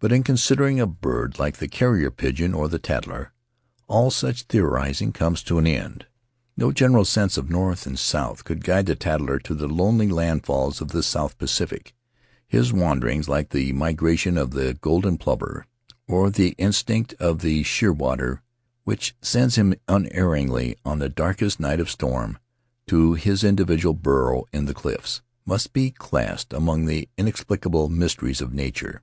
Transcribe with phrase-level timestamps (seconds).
[0.00, 3.32] But in considering a bird like the carrier pigeon or the tattler,
[3.86, 6.04] all such theorizing comes to an end.
[6.58, 10.82] No general sense of north and south could guide the tattler to the lonely landfalls
[10.82, 11.94] of the South Pacific;
[12.46, 15.64] his wanderings— like the migra tion of the golden plover,
[16.06, 18.42] or the instinct of the shear water,
[18.82, 22.36] which sends him unerringly, on the darkest night of storm,
[22.88, 28.52] to his individual burrow in the cliffs— must be classed among the inexplicable mysteries of
[28.52, 29.00] nature.